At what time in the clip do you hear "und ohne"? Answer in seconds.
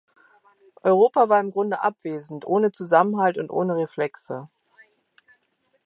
3.37-3.75